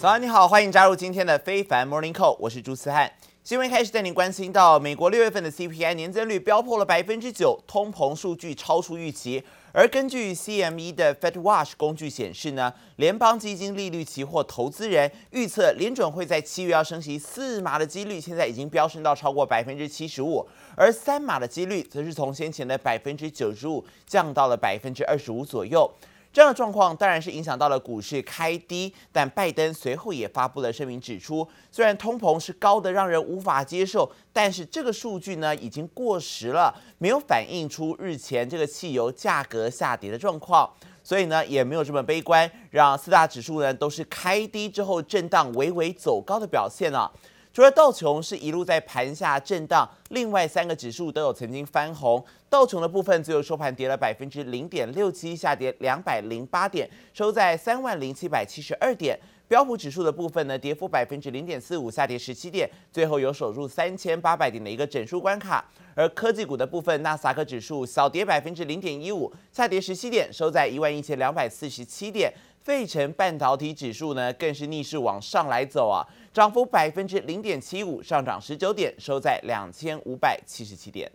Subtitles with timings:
[0.00, 3.12] 早安，你好，欢迎加入今天的非凡 Morning Call，我是朱思翰。
[3.44, 9.44] 新闻开始带您关心到，美国六月份的 CPI 年增率飙破了百分之九，通膨数据超出预期。
[9.72, 25.90] 而根据 CME 的 FedWatch 工具显示呢，联邦基金利率期货投资人预测联准会在七月要升息四码的几率，现在已经飙升到超过百分之七十五，而三码的几率则是从先前的百分之九十五降到了百分之二十五左右。
[26.32, 40.70] 这样的状况当然是影响到了股市开低，但拜登随后也发布了声明，指出虽然通膨是高得让人无法接受，但是这个数据呢已经过时了，没有反映出日前这个汽油价格下跌的状况，
[41.02, 47.10] 所以呢也没有这么悲观，让四大指数呢都是开低之后震荡微微走高的表现了。
[47.52, 52.24] 除了道琼是一路在盘下震荡，另外三个指数都有曾经翻红。
[52.50, 59.16] 道琼的部分最后收盘跌了百分之零点六七，下跌两百零八点，收在三万零七百七十二点。
[59.46, 65.64] 标普指数的部分呢，跌幅百分之零点四五，下跌十七点，最后有守住三千八百点的一个整数关卡。
[65.94, 72.32] 而科技股的部分，纳斯达克指数小跌百分之零点一五，下跌十七点，收在一万一千两百四十七点。
[72.64, 76.02] 费城半导体指数呢，更是逆势往上来走啊，
[76.34, 81.08] 涨幅百分之零点七五，上涨十九点，收在两千五百七十七点。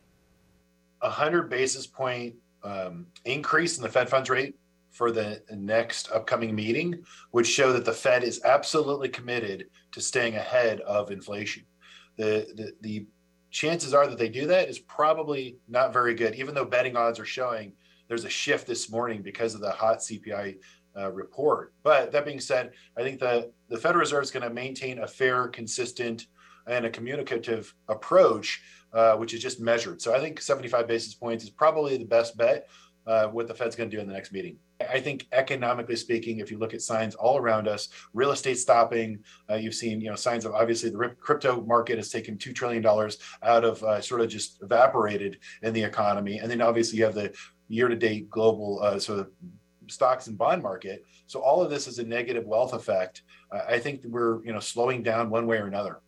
[1.02, 4.56] A hundred basis point um, increase in the Fed funds rate
[4.92, 10.36] for the next upcoming meeting would show that the Fed is absolutely committed to staying
[10.36, 11.64] ahead of inflation.
[12.18, 13.08] The, the, the
[13.52, 17.20] chances are that they do that is probably not very good, even though betting odds
[17.20, 17.74] are showing
[18.08, 20.58] there's a shift this morning because of the hot CPI
[20.98, 21.74] uh, report.
[21.84, 25.08] But that being said, I think the, the Federal Reserve is going to maintain a
[25.08, 26.28] fair, consistent,
[26.68, 28.62] and a communicative approach,
[28.94, 30.02] uh, which is just measured.
[30.02, 32.68] So I think 75 basis points is probably the best bet
[33.08, 34.58] uh, what the Fed's going to do in the next meeting.
[34.90, 39.20] I think economically speaking, if you look at signs all around us, real estate stopping,
[39.50, 42.82] uh, you've seen you know signs of obviously the crypto market has taken two trillion
[42.82, 47.06] dollars out of uh, sort of just evaporated in the economy, and then obviously you
[47.06, 47.34] have the
[47.68, 49.30] year-to-date global uh, sort of
[49.88, 51.06] stocks and bond market.
[51.28, 53.24] So all of this is a negative wealth effect.
[53.52, 56.02] I think we're you know slowing down one way or another.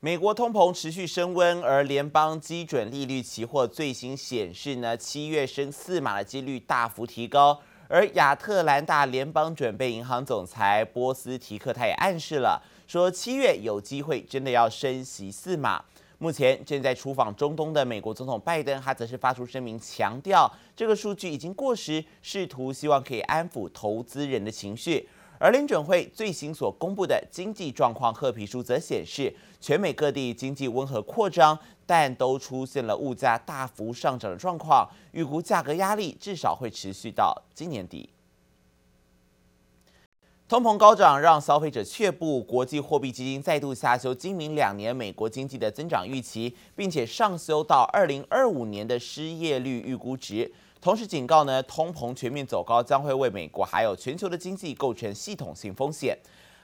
[0.00, 7.60] 美国通膨持续升温，而联邦基准利率期货最新显示呢，七月升四码的几率大幅提高。
[7.88, 15.84] 而亚特兰大联邦准备银行总裁波斯提克他也暗示了，说七月有机会真的要升息四码。
[16.18, 25.08] 目前正在出访中东的美国总统拜登，他则是发出声明，强调这个数据已经过时，试图希望可以安抚投资人的情绪。
[25.38, 38.10] 而联准会最新所公布的经济状况褐皮书则显示，全美各地经济温和扩张，但都出现了物价大幅上涨的状况，预估价格压力至少会持续到今年底。
[40.48, 50.50] 通膨高涨让消费者却步，国际货币基金再度下修今明两年美国经济的增长预期，并且上修到二零二五年的失业率预估值。
[50.80, 56.16] 同时警告呢，通膨全面走高将会为美国还有全球的经济构成系统性风险。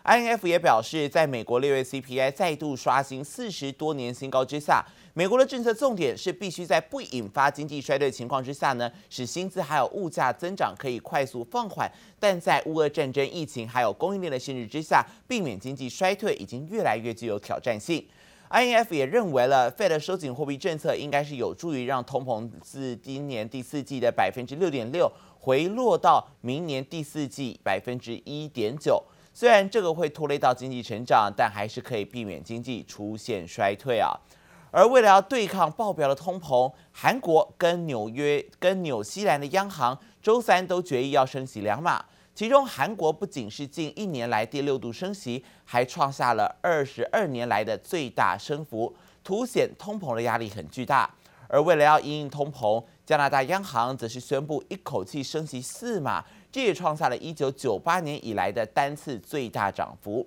[0.05, 4.85] INF 也表示，在美国六月 CPI 再度刷新四十多年新高之下。
[5.15, 11.91] 美国的政策重点是必须在不引发经济衰退情况之下呢，使薪资还有物价增长可以快速放缓。
[12.21, 18.07] 但在乌俄战争、疫情还有供应链的限制之下，避免经济衰退已经越来越具有挑战性。
[18.55, 25.11] IMF 也认为了，Fed 收紧货币政策应该是有助于让通膨自今年第四季的百分之六点六
[25.41, 29.03] 回落到明年第四季百分之一点九。
[29.33, 34.15] 虽然这个会拖累到经济成长，但还是可以避免经济出现衰退啊。
[34.71, 42.05] 而为了要对抗爆表的通膨，韩国跟纽约、跟纽西兰的央行周三都决议要升息两码。
[42.35, 51.09] 其中，韩国不仅是近一年来第六度升息，还创下了二十二年来的最大升幅，凸显通膨的压力很巨大。
[51.47, 60.27] 而为了要因应通膨，加拿大央行则是宣布一口气升息四码，这也创下了一九九八年以来的单次最大涨幅。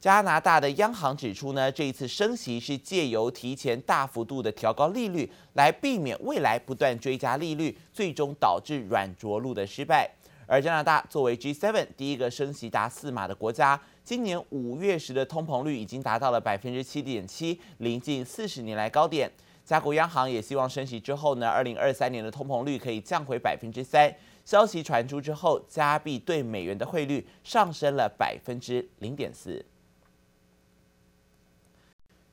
[0.00, 10.10] 加拿大的央行指出呢，这一次升息是借由提前大幅度的调高利率，来避免未来不断追加利率，最终导致软着陆的失败。
[10.46, 19.30] 而加拿大作为 G7 第一个升息达四码的国家，今年五月时的通膨率已经达到了百分之七点七，临近四十年来高点。
[19.64, 24.14] 加国央行也希望升息之后呢，二零二三年的通膨率可以降回百分之三。
[24.44, 29.64] 消息传出之后，加币对美元的汇率上升了百分之零点四。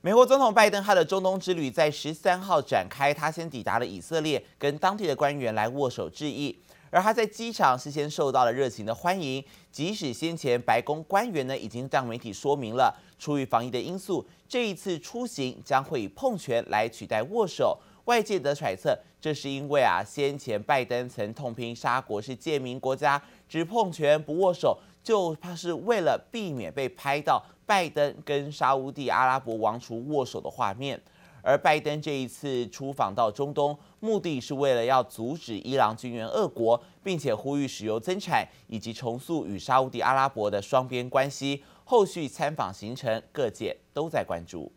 [0.01, 6.59] 美国总统拜登他的中东之旅在十三号展开，他先抵达了以色列，跟当地的官员来握手致意。
[6.91, 17.79] 而他在机场事先受到了热情的欢迎，即使先前白宫官员呢已经向媒体说明了，出于防疫的因素，这一次出行将会以碰拳来取代握手。
[18.05, 30.99] 外界的揣测，这是因为啊，先前拜登曾痛批沙国是贱民国家，只碰拳不握手，就怕是为了避免被拍到拜登跟沙乌地阿拉伯王储握手的画面。
[31.41, 41.63] 而拜登这一次出访到中东，目的是为了要阻止伊朗军援俄国，并且呼吁石油增产以及重塑与沙乌地阿拉伯的双边关系。
[41.83, 44.71] 后续参访行程，各界都在关注。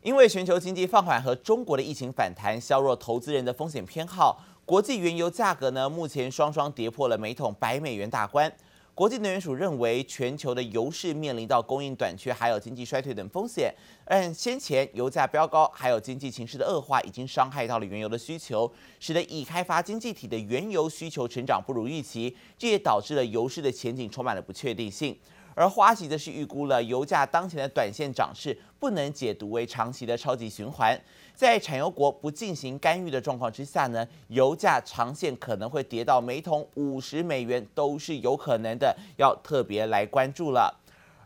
[0.00, 8.50] 因为全球经济放缓和中国的疫情反弹，削弱投资人的风险偏好，国际原油价格呢，目前双双跌破了每桶百美元大关。
[8.98, 13.72] 国际能源署认为，全球的油市面临到供应短缺，还有经济衰退等风险。
[14.04, 18.68] 而先前油价飙高，还有经济形势的恶化，已经伤害到了原油的需求，
[18.98, 25.16] 使得已开发经济体的原油需求成长不如预期，这也导致了油市的前景充满了不确定性。
[25.58, 30.96] 而花旗则是预估了油价当前的短线涨势不能解读为长期的超级循环，
[31.34, 40.72] 在产油国不进行干预的状况之下呢，油价长线可能会跌到每桶五十美元都是有可能的，要特别来关注了。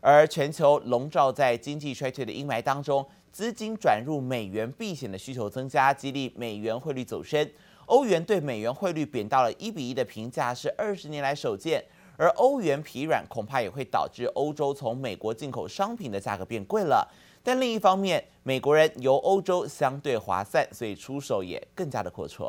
[0.01, 7.47] 而全球笼罩在经济衰退的阴霾当中，资金转入美元避险的需求增加，激励美元汇率走升。
[7.85, 11.85] 欧元对美元汇率贬到了一比一的评价是二十年来首见。
[12.23, 17.05] 而欧元疲软，恐怕也会导致欧洲从美国进口商品的价格变贵了。
[17.43, 22.49] 但另一方面，美国人由欧洲相对划算，所以出手也更加的阔绰。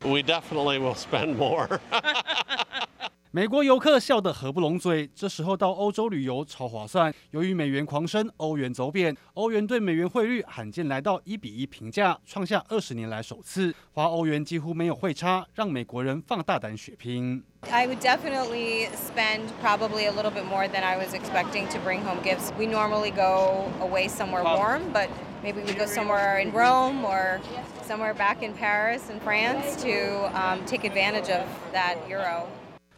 [0.00, 1.78] We definitely will spend more.
[3.34, 7.12] 美国游客笑得合不拢嘴，这时候到欧洲旅游超划算。
[7.32, 13.74] 由于美元狂升，欧元走贬，欧元对美元汇率罕见来到一比一平价，创下二十年来首次。
[13.92, 17.42] 花欧元几乎没有汇差，让美国人放大胆血拼。
[17.68, 22.22] I would definitely spend probably a little bit more than I was expecting to bring home
[22.22, 22.52] gifts.
[22.56, 25.08] We normally go away somewhere warm, but
[25.42, 27.40] maybe we go somewhere in Rome or
[27.84, 31.42] somewhere back in Paris and France to um, take advantage of
[31.72, 32.46] that euro.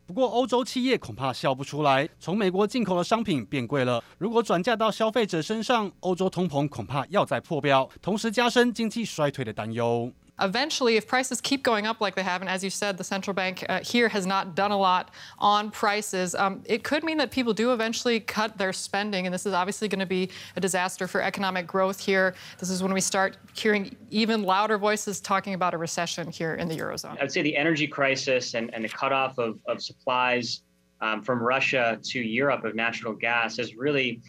[0.06, 2.08] 不过，欧洲企业恐怕笑不出来。
[2.20, 10.12] 从美国进口的商品变贵了，如果转嫁到消费者身上，欧洲通膨恐怕要再破标，同时加深经济衰退的担忧。
[10.40, 13.64] Eventually, if prices keep going up like they have, and as you said, the central bank
[13.68, 17.54] uh, here has not done a lot on prices, um, it could mean that people
[17.54, 21.22] do eventually cut their spending, and this is obviously going to be a disaster for
[21.22, 22.34] economic growth here.
[22.58, 26.68] This is when we start hearing even louder voices talking about a recession here in
[26.68, 27.20] the Eurozone.
[27.20, 30.62] I'd say the energy crisis and, and the cutoff of, of supplies
[31.00, 34.20] um, from Russia to Europe of natural gas has really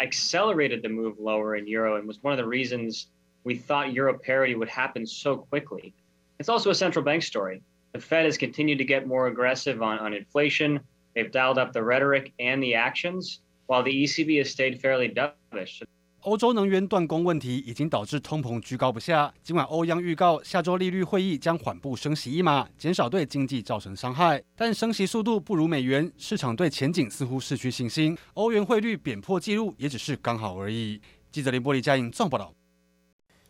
[0.00, 3.08] accelerated the move lower in Euro and was one of the reasons
[3.45, 5.93] we thought euro parity would happen so quickly.
[6.39, 7.61] It's also a central bank story.
[7.93, 10.79] The Fed has continued to get more aggressive on, on inflation.
[11.13, 15.81] They've dialed up the rhetoric and the actions, while the ECB has stayed fairly dovish.
[16.21, 19.33] 欧洲能源断供问题已经导致通膨居高不下。
[19.41, 28.15] 尽管欧央预告下周利率会议将缓步升息一码，减少对经济造成伤害，但升息速度不如美元，市场对前景似乎失去信心。
[28.35, 31.01] 欧元汇率贬破纪录也只是刚好而已。
[31.31, 32.53] 记者林波李佳颖综报道。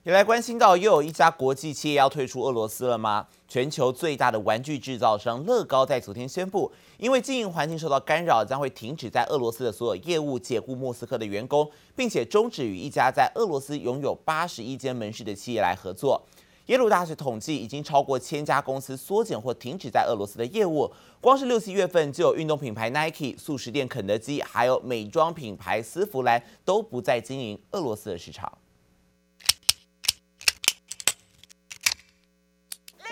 [0.07, 3.27] 也来关心到，又有一家国际企业要退出俄罗斯了吗？
[3.49, 16.23] 全球最大的玩具制造商乐高在昨天宣布，因为经营环境受到干扰，将会停止在俄罗斯的所有业务，解雇莫斯科的员工，并且终止与一家在俄罗斯拥有八十一间门市的企业来合作。
[16.67, 20.89] 耶鲁大学统计，已经超过千家公司缩减或停止在俄罗斯的业务。
[21.21, 28.57] 光是六七月份，就有运动品牌 Nike、速食店肯德基，还有美妆品牌丝芙兰都不再经营俄罗斯的市场。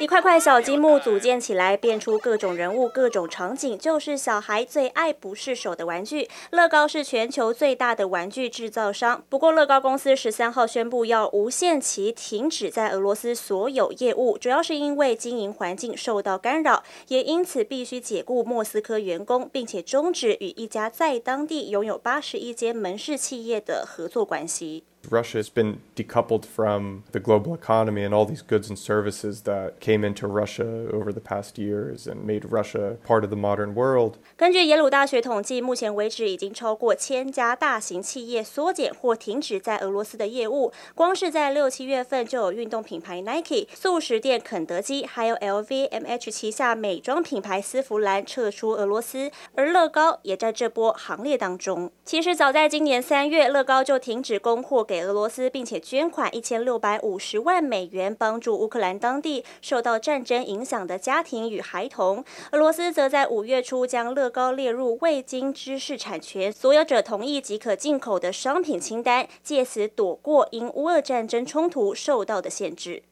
[0.00, 6.28] 一块块小积木组建起来，变出各种人物、各种场景，就是小孩最爱不释手的玩具。
[6.50, 24.84] 乐高是全球最大的玩具制造商，不过乐高公司十三号宣布要无限期停止在俄罗斯所有业务，主要是因为经营环境受到干扰，也因此必须解雇莫斯科员工，并且终止与一家在当地拥有八十一间门市企业的合作关系。
[25.11, 30.04] Russia has been decoupled from the global economy and all these goods and services that came
[30.04, 34.14] into Russia over the past years and made Russia part of the modern world.
[34.37, 40.73] 根据耶鲁大学统计，目前为止已经超过千家大型企业缩减或停止在俄罗斯的业务。
[40.94, 51.90] 光是在六七月份，就有运动品牌 Nike、速食店肯德基，还有 LVMH 旗下美妆品牌丝芙兰撤出俄罗斯，而乐高也在这波行列当中。
[52.04, 62.24] 其实早在今年三月，乐高就停止供货给给俄罗斯，并且捐款一千六百五十万美元，帮助乌克兰当地受到战争影响的家庭与孩童。
[62.52, 73.02] 俄罗斯则在五月初将乐高列入未经知识产权所有者同意即可进口的商品清单，借此躲过因乌俄战争冲突受到的限制。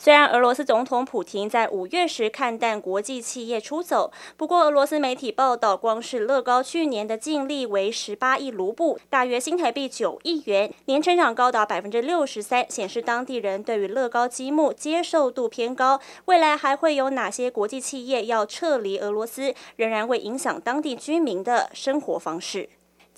[0.00, 16.00] 虽然俄罗斯总统普亭在五月时看淡国际企业出走，不过俄罗斯媒体报道，光是乐高去年的净利为十八亿卢布，大约新台币九亿元，年成长高达百分之六十三，显示当地人对于乐高积木接受度偏高。
[16.26, 22.68] 未来还会有哪些国际企业要撤离俄罗斯，仍然会影响当地居民的生活方式。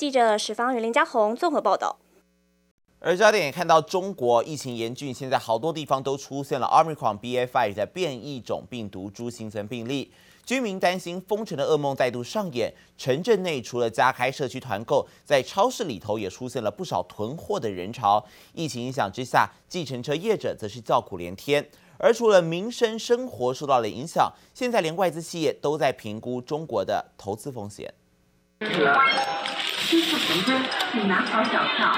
[0.01, 1.99] 记者史芳与林家宏综合报道。
[3.01, 10.11] 而焦点也看到，中国疫情严峻，现在好多地方都出现了 Omicron BA.5 的变异种病毒株新增病例，
[10.47, 12.73] 居民担心封城的噩梦再度上演。
[12.97, 18.25] 城镇内除了加开社区团购，在超市里头也出现了不少囤货的人潮。
[18.55, 21.69] 疫情影响之下，计程车业者则是叫苦连天。
[21.99, 27.93] 而除了民生生活受到了影响，现在连外资企业都在评估中国的投资风险。
[31.09, 31.93] 拿好脚票。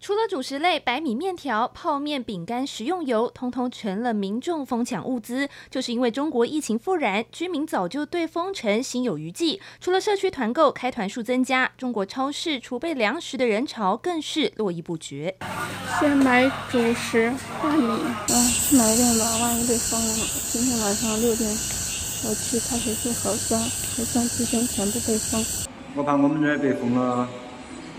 [0.00, 5.48] 除了主食类，白米、面条、泡面、饼干、食用油，通通成了民众疯抢物资。
[5.70, 9.60] 就是因为中国疫情复燃，居民早就对封城心有余悸。
[9.80, 15.36] 除了社区团购开团数增加，中国超市储备粮食的人潮更是络绎不绝。
[16.00, 18.34] 先买主食、大米，啊，
[18.72, 20.26] 买点吧，万一被封了。
[20.50, 25.44] 今天晚上六点，我去派出所核酸，核酸之前全部被封。
[25.94, 27.28] 我怕我们这儿被封了。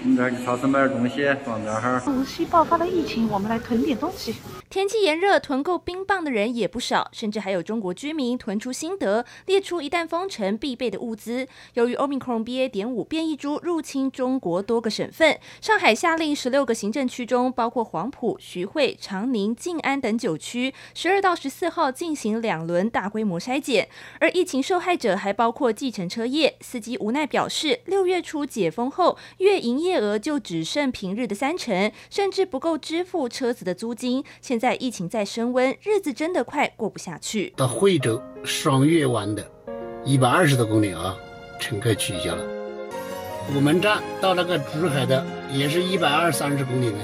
[0.01, 2.01] 我们这去超市买点东西，放这儿。
[2.07, 4.33] 无锡爆发了疫情，我们来囤点东西。
[4.69, 11.47] 天气炎热，囤购冰棒的人也不少，甚至还有中国居民囤出心得，列出一旦封城必备的物资。
[11.73, 12.69] 由于 Omicron BA.
[12.69, 23.89] 点五变异株入侵中国多个省份，上海下令十六个行政区中，包括黄埔、徐汇、长宁、静安等九区，十二到十四号进行两轮大规模筛检。
[24.19, 34.23] 而疫情受害者还包括计程车业司机，无奈表示，六月初解封后，月营业业额就只剩平日的三成，甚至不够支付车子的租金。
[34.39, 37.51] 现在疫情在升温，日子真的快过不下去。
[37.57, 39.43] 到惠州双月湾的，
[40.05, 41.17] 一百二十多公里啊，
[41.59, 42.43] 乘客取消了。
[43.47, 46.97] 虎门站到那个珠海的，也是一百二三十公里的，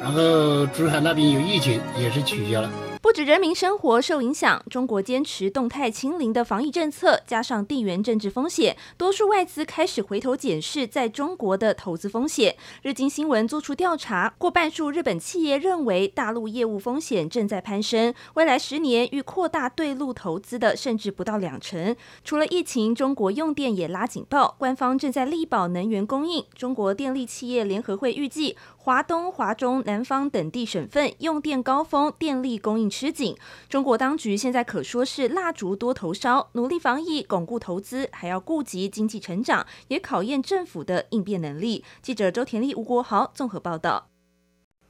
[0.00, 2.70] 然后珠海那边有疫情，也是取消了。
[3.00, 12.56] 不止人民生活受影响，中国坚持动态清零的防疫政策，加上地缘政治风险，多数外资开始回头检视在中国的投资风险。
[12.82, 21.94] 日经新闻做出调查，过半数日本企业认为大陆业务风险正在攀升，未来十年欲扩大对陆投资的甚至不到两成。
[22.24, 26.44] 除了疫情，中国用电也拉警报，官方正在力保能源供应。
[26.56, 33.36] 中国电力企业联合会预计，华东、华中、南方等地省份用电高峰，电力供应吃紧。
[33.68, 41.84] 中国当局现在可说是蜡烛多头烧，努力防疫、巩固投资，还要顾及经济成长，也考验政府的应变能力。
[42.02, 44.08] 记者周田丽、吴国豪综合报道。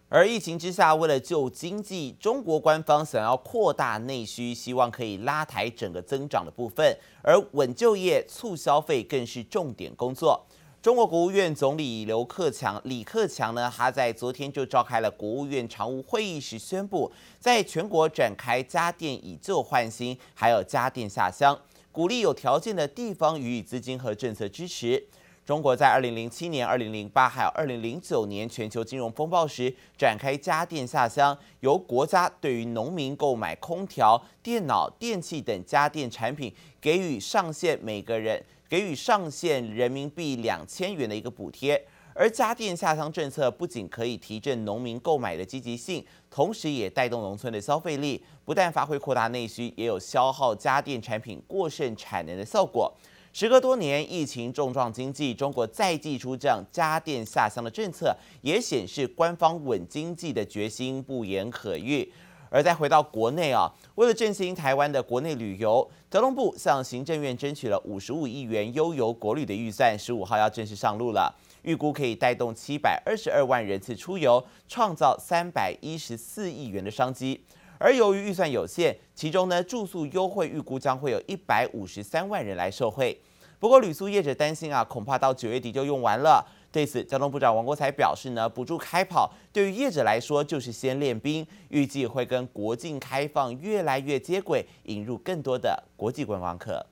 [0.08, 10.46] 而疫情之下，为了救经济，中国官方想要扩大内需，希望可以拉抬整个增长的部分，而稳就业、促消费更是重点工作。
[10.88, 21.60] 中国国务院总理刘克强，李克强呢，他在昨天就召开了国务院常务会议时宣布，在全国展开家电以旧换新，还有家电下乡，
[21.92, 25.04] 鼓励有条件的地方予以资金和政策支持。
[25.44, 38.42] 中国在二零零七年、二零零八还有二零零九年全球金融风暴时展开家电下乡，由国家对于农民购买空调、电脑、电器等家电产品给予上限每个人。
[38.68, 41.82] 给予上限人民币两千元的一个补贴，
[42.12, 52.92] 而家电下乡政策不仅可以提振农民购买的积极性，同时也带动农村的消费力，不但发挥扩大内需，也有消耗家电产品过剩产能的效果。
[53.32, 62.10] 时隔多年，疫情重创经济，中国再祭出这样家电下乡的政策，也显示官方稳经济的决心不言可喻。
[62.50, 71.34] 而再回到国内啊，为了振兴台湾的国内旅游，交通部向行政院争取了五十五亿元优游国旅的预算，十五号要正式上路了。
[71.62, 77.44] 预估可以带动七百二十二万人次出游，创造三百一十四亿元的商机。
[77.78, 83.20] 而由于预算有限，其中呢住宿优惠预估将会有一百五十三万人来受惠。
[83.60, 86.46] 不过，旅宿业者担心啊，恐怕到九月底就用完了。
[86.70, 96.84] 对此，交通部长王国才表示呢，补助开跑对于业者来说就是先练兵，预计会跟国境开放越来越接轨，引入更多的国际观光客。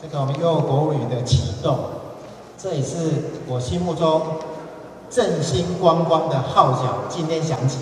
[0.00, 1.78] 这个我们用国旅的启动，
[2.56, 3.12] 这也是
[3.46, 4.40] 我心目中
[5.10, 7.78] 振兴观光的号角，今天响起。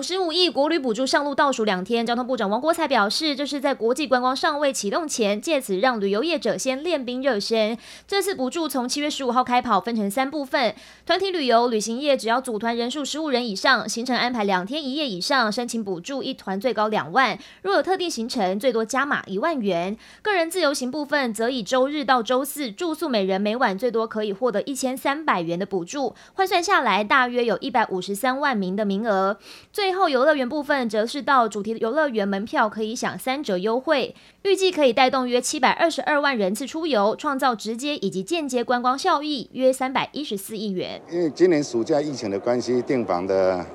[0.00, 7.76] 五十五亿国旅补助上路倒数两天，交通部长王国材表示，这是在国际观光尚未启动前，借此让旅游业者先练兵热身。
[8.08, 19.98] 这次补助从七月十五号开跑，分成三部分：团体旅游，旅行业只要组团人数十五人以上，行程安排两天一夜以上，申请补助一团最高两万；若有特定行程，最多加码一万元。
[20.22, 29.36] 个人自由行部分，则以周日到周四住宿，每人每晚最多可以获得一千三百元的补助，换算下来，大约有一百五十三万名的名额。
[29.70, 41.02] 最最后，游乐园部分则是到主题游乐园门票可以享三折优惠，预计可以带动约七百二十二万人次出游，创造直接以及间接观光效益约三百一十四亿元。
[41.10, 43.66] 因为今年暑假疫情的关系，订房的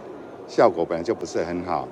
[0.47, 1.85] 效果本来就不是很好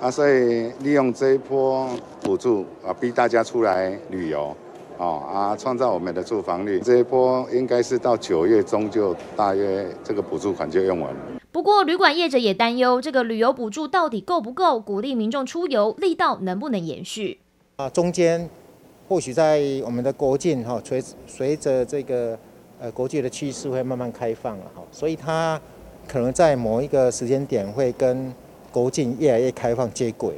[0.00, 1.86] 啊，所以利用这一波
[2.22, 4.56] 补助啊，逼大家出来旅游。
[4.96, 11.20] 哦啊，创造我们的住房率，这一波应该是到九月中就大约这个补助款就用完了。
[11.50, 17.38] 不过，旅馆业者也担忧，这个旅游补助到底够不够鼓励民众出游，力道能不能延续？
[17.76, 18.48] 啊，中间
[19.08, 22.38] 或许在我们的国境哈，随随着这个
[22.78, 25.58] 呃国际的趋势会慢慢开放了哈，所以它
[26.06, 28.32] 可能在某一个时间点会跟
[28.70, 30.34] 国境越来越开放接轨，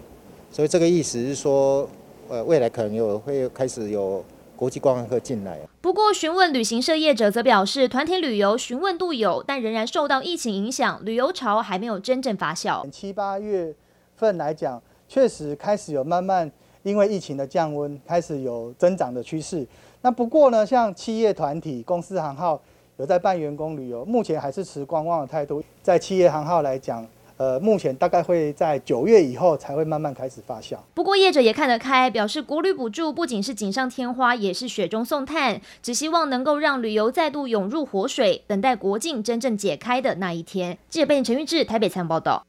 [0.53, 1.89] 所以这个意思是说，
[2.29, 4.25] 呃，未来可能有会开始有。
[4.61, 5.59] 国际观光客进来。
[5.81, 12.87] 不过，询问旅行社业者则表示，团体旅游询问度有，但仍然受到疫情影响，旅游潮还没有真正发酵。
[12.91, 13.75] 七八月
[14.17, 16.53] 份来讲，确实开始有慢慢
[16.83, 19.67] 因为疫情的降温，开始有增长的趋势。
[20.03, 22.61] 那不过呢，像企业团体、公司行号
[22.99, 25.65] 有在办员工旅游，目前还是持观望的态度。
[25.83, 27.07] 在企业行号来讲。
[27.41, 30.77] 呃，目前大概会在九月以后才会慢慢开始发酵。
[30.93, 40.77] 不过业者也看得开，表示国旅补助不仅是锦上添花，也是雪中送炭，只希望能够让旅游再度涌入活水，等待国境真正解开的那一天。
[40.91, 42.45] 记者贝陈玉志台北参报道。